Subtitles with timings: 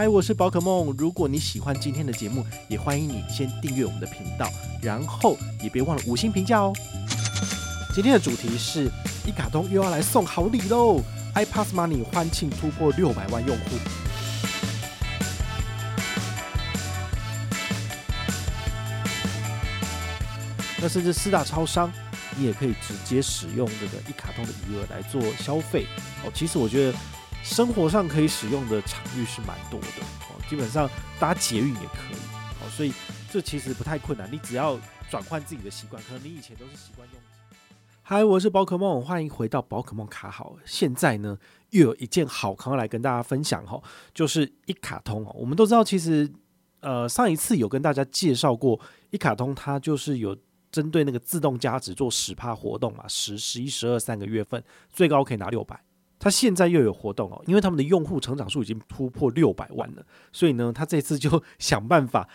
[0.00, 0.94] 嗨，我是宝可梦。
[0.96, 6.72] 如果你喜欢今天的节目，也欢迎你先订阅我们的频道，然后也别忘了五星评价哦。
[7.94, 8.90] 今天的主题是
[9.26, 11.02] 一卡通又要来送好礼喽
[11.34, 13.76] ！iPass Money 欢庆突破六百万用户。
[20.80, 21.92] 那甚至四大超商，
[22.38, 25.86] 你也可以直接使用这个一卡通的余额来做消费
[26.24, 26.32] 哦。
[26.32, 26.98] 其实我觉得。
[27.42, 29.86] 生活上可以使用的场域是蛮多的
[30.28, 32.16] 哦，基本上搭捷运也可以
[32.62, 32.92] 哦，所以
[33.30, 34.30] 这其实不太困难。
[34.30, 34.78] 你只要
[35.10, 37.20] 转换自己的习惯，可能你以前都是习惯用。
[38.02, 40.56] 嗨，我是宝可梦，欢迎回到宝可梦卡好。
[40.64, 41.36] 现在呢，
[41.70, 43.82] 又有一件好康来跟大家分享哈，
[44.14, 45.34] 就是一卡通哦。
[45.34, 46.30] 我们都知道，其实
[46.80, 50.36] 呃上一次有跟大家介绍过一卡通，它就是有
[50.70, 54.62] 针对那个自动加值做十趴活动嘛，十、十一、十二三个月份，
[54.92, 55.80] 最高可以拿六百。
[56.20, 62.28] 他现在又有活动哦，因为他们的用户成长数已经突破六百万了，所以呢，他这次就想办法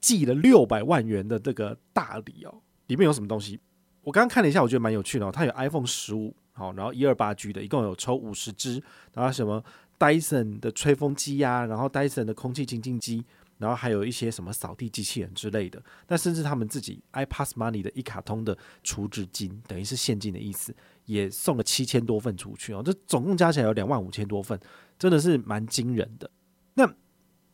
[0.00, 2.62] 寄了六百万元的这个大礼哦。
[2.86, 3.58] 里面有什么东西？
[4.02, 5.32] 我刚刚看了一下，我觉得蛮有趣的哦。
[5.32, 8.80] 它有 iPhone 十五，好，然后一二八 G 的，一共有抽五十支，
[9.12, 9.62] 然后什么
[9.98, 13.24] Dyson 的吹风机呀，然后 Dyson 的空气清净机。
[13.58, 22.82] 然后还有一些什么扫地机器人之类的，那甚至他们自己 iPass Money 的一卡通的储值金，等于是现金的意思，也送了七千多份出去哦。
[22.84, 24.60] 这总共加起来有两万五千多份，
[24.98, 26.30] 真的是蛮惊人的。
[26.74, 26.94] 那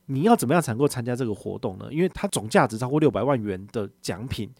[0.06, 1.88] 你要怎么样才能够参加这个活动呢？
[1.92, 4.52] 因为它总价值超过六百万元的奖品，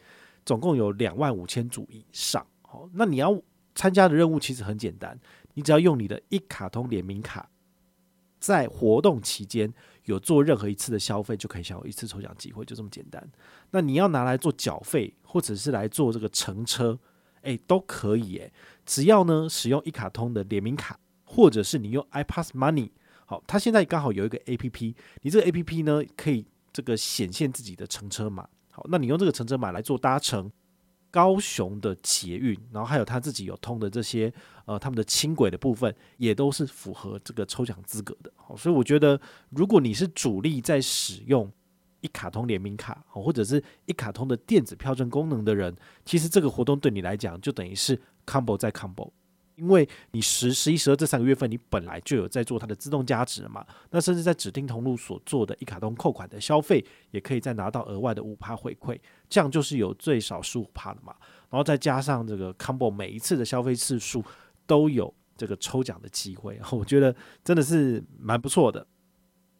[0.46, 2.46] 总共有两万五千组以上。
[2.62, 3.36] 好，那你要
[3.74, 5.18] 参加的任务其实很简单，
[5.54, 7.48] 你只要用你的一卡通联名卡。
[8.38, 9.72] 在活动期间
[10.06, 13.24] 有做任何一次的消费，就可以享有一次抽奖机会，就这么简单。
[13.70, 16.98] 那你要拿来做缴费，或者是来做这个乘车，
[17.42, 18.52] 诶，都可以诶。
[18.84, 22.90] 只要呢使用一卡通的联名卡，或者是你用 iPass Money，
[23.26, 30.50] 好，它现在刚好有一个 APP，你这个 APP 呢可以这个显现自己的乘车码，好，那你用这个乘车码来做搭乘。
[31.12, 34.32] 高雄的捷运，然后还有他自己有通的这些
[34.64, 38.32] 呃，他们的轻轨的部分，也都是符合这个抽奖资格的。
[38.34, 41.52] 好，所以我觉得，如果你是主力在使用
[42.00, 45.76] 一卡通联名卡，或者是一卡通的电子票证功能的人，
[46.06, 49.10] 其实这个活动对你来讲，就等于是 combo 再 combo。
[49.56, 61.14] 因为你十、十一、十二这三个月份，你本来就有在做它的自动加值嘛，那甚至在指定通路所做的一卡通扣款的消费，也可以再拿到额外的五趴回馈，这样就是有最少十五趴了嘛。
[61.50, 64.24] 然后再加上这个 combo，每一次的消费次数
[64.66, 68.84] 都有这个抽奖的机会， 我觉得真的是蛮不错的。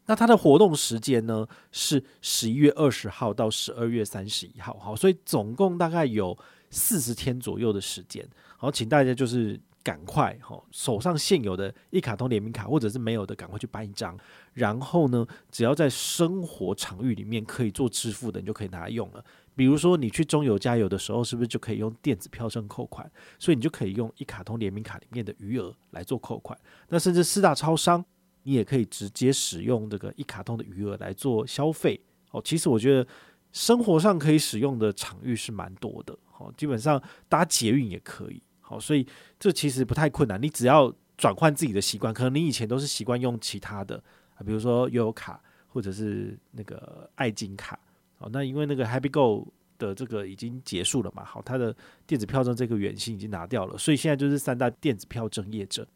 [0.07, 6.37] 那它的活动时间呢是十一月二十号到十二月三十一号，好，所以总共大概有
[6.73, 9.61] 四十天左右的时间，好，请大家就是。
[9.85, 14.17] 赶快哈，手上现有的一卡通联名卡，或者是没有的，赶快去办一张。
[14.55, 19.25] 然后呢，只要在生活场域里面可以做支付的，你就可以拿来用了。
[19.57, 23.11] 比如说，你去中油加油的时候，是不是就可以用电子票证扣款？
[23.41, 26.57] 所以你就可以用一卡通联名卡里面的余额来做扣款。
[26.89, 28.05] 那甚至四大超商，
[28.45, 32.01] 你也可以直接使用这个一卡通的余额来做消费。
[32.31, 33.05] 哦，其实我觉得
[33.53, 36.19] 生活上可以使用的场域是蛮多的。
[36.31, 38.43] 好，基本上搭捷运也可以。
[38.61, 39.07] 好，所以
[39.39, 44.03] 这其实不太困难，你只要转换自己的习惯，可能你以前都是习惯用其他的
[44.35, 47.79] 啊，比如说悠游卡或者是那个爱金卡。
[48.17, 51.77] 好，那因为那个 Happy Go 的这个已经结束了嘛，好，它的
[52.07, 55.87] 电子票证这个原型已经拿掉了，所以现在就是三大电子票证业者，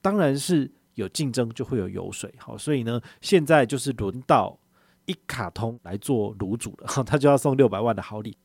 [0.00, 2.32] 当然是有竞争就会有油水。
[2.38, 4.56] 好，所以呢，现在就是轮到
[5.10, 8.36] 一卡通来做卤煮了， 他就要送六百万的好礼。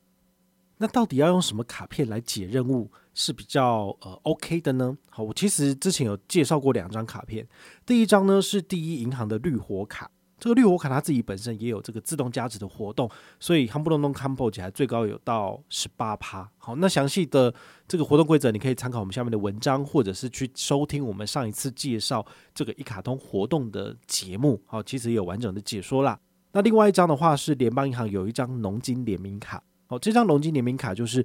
[0.77, 4.97] 那到底要用什么卡片来解任务是比较呃 OK 的呢？
[5.09, 7.47] 好，我其实之前有介绍过两张卡片，
[7.85, 13.09] 第一张呢是第一银行的绿活卡，这个绿活卡它自己本身也有这个自动加值的活动，
[13.39, 16.51] 所以夯不隆咚 combo 起来最高有到十八趴。
[16.57, 17.53] 好，那详细的
[17.87, 24.61] 这个活动规则你可以参考我们下面的文章，或者是去收听我们上一次介绍这个一卡通活动的节目。
[24.65, 26.19] 好，其实也有完整的解说啦。
[26.55, 29.61] 那另外一张的话是联邦银行有一张农金联名卡。
[29.87, 31.23] 好，这张农金联名卡就是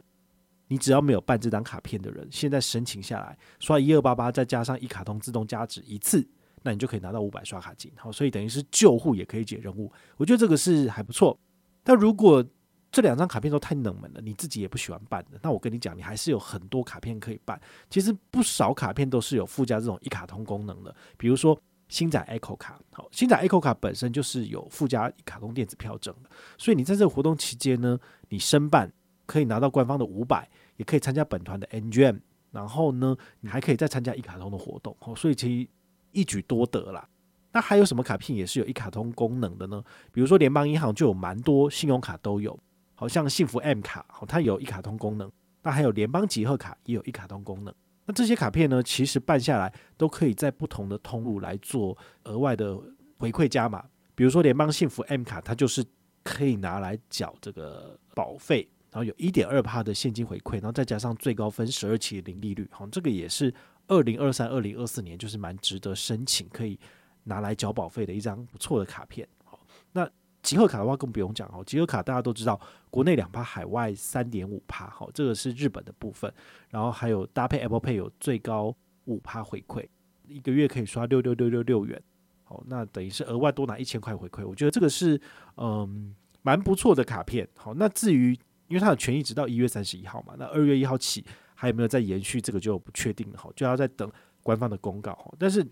[0.67, 6.29] 你只要没有办这张卡片的人，现在申请下来刷一二八八，再加上一卡通自动加值一次，
[6.65, 7.93] 那你就可以拿到五百刷卡金。
[7.97, 11.39] 好，所以等于是旧户也可以解任务，我觉得这个是还不错。
[11.85, 12.45] 但如果
[12.91, 17.61] 这两张卡片都太冷门了，你自己也不喜欢办的，那我跟你讲，你还是有很多卡片可以办。
[17.89, 21.57] 其实不少卡片都是有附加这种一卡通功能的，比如说。
[21.91, 27.99] 星展 Echo 卡，好，星展 Echo 卡本身就是有附加卡通电子票证的，所以你在这个活动期间呢，
[28.29, 28.91] 你申办
[29.27, 32.21] 可以拿到官方的五百，也可以参加本团的 NGM，
[32.53, 35.69] 然后呢，你还可以再参加一卡通的活动，好，所以其实
[36.13, 37.07] 一举多得啦。
[37.53, 39.83] 那还有什么卡片也是有一卡通功能的呢？
[40.13, 42.57] 比如说联邦银行就有蛮多信用卡都有，
[42.95, 45.29] 好像幸福 M 卡，好，它有一卡通功能。
[45.61, 47.75] 那还有联邦集贺卡也有一卡通功能。
[48.11, 52.77] 那这些卡片呢，其实办下来都可以在不同的通路来做额外的
[53.19, 53.85] 回馈加码。
[54.17, 55.85] 比如说联邦幸福 M 卡，它就是
[56.25, 63.55] 可以拿来缴这个保费，然后有一点二趴的现金回馈，然后再加上最高分十二期零利率，好，这个也是
[63.87, 66.77] 二零二三、二零二四年就是蛮值得申请，可以
[67.23, 69.25] 拿来缴保费的一张不错的卡片。
[69.45, 70.11] 好，那
[70.43, 72.59] 集贺卡的话更不用讲哦，集贺卡大家都知道，
[72.91, 76.33] 国内两趴，海外三点五趴，好，这个是日本的部分，
[76.71, 79.87] 然后还有搭配 Apple Pay 有最高五趴回馈，
[80.27, 82.03] 一个月可以刷六六六六六元。
[82.45, 85.21] 好，那等于是额外多拿一千块回馈，我觉得这个是
[85.57, 87.47] 嗯蛮不错的卡片。
[87.55, 88.37] 好，那至于
[88.69, 93.39] 因为它的权益直到一月三十一号嘛，那二月一号起还有没有再延续，这个就不确定了。
[93.39, 94.11] 好，就要再等
[94.43, 95.35] 官方的公告。
[95.39, 95.65] 但是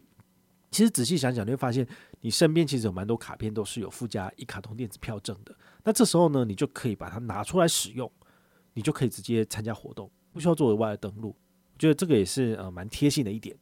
[0.70, 1.86] 其实仔细想想，你会发现
[2.20, 5.54] 你身边其实有蛮多卡片都是有附加一卡通电子票证的。
[5.84, 8.10] 那这时候呢，你就可以把它拿出来使用，
[8.74, 11.36] 你就可以直接参加活动，不需要做额外的登录。
[11.74, 13.56] 我觉得这个也是呃蛮贴心的一点。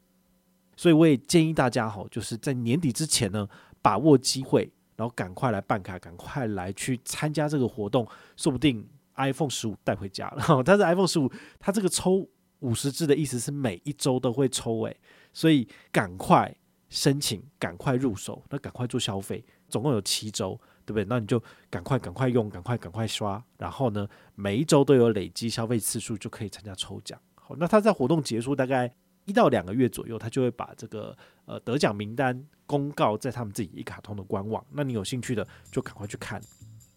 [0.77, 3.49] 所以我也建议大家哈，就是在年底之前呢，
[3.81, 8.07] 把握机会，然后赶快来办卡，赶快来去参加这个活动，
[8.37, 10.45] 说不定 iPhone 十五带回家了。
[10.65, 12.29] 但是 iPhone 十五它这个抽
[12.61, 15.01] 五十支的意思是每一周都会抽诶，
[15.33, 16.55] 所以赶快
[16.89, 21.05] 申请，赶快入手，那赶快做消费，总共有七周，对不对？
[21.09, 27.21] 那你就赶快赶快用，赶快赶快刷，然后呢，每一周都有累积消费次数就可以参加抽奖。
[27.35, 28.95] 好，那他在活动结束大概。
[29.29, 34.65] 一到两个月左右，他就会把这个呃得奖名单公告在他们自己一卡通的官网。
[34.71, 36.41] 那你有兴趣的就赶快去看。